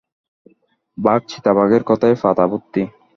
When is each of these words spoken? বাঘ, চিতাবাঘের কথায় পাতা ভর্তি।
বাঘ, 0.97 1.21
চিতাবাঘের 1.27 1.83
কথায় 1.83 2.15
পাতা 2.21 2.45
ভর্তি। 2.47 2.81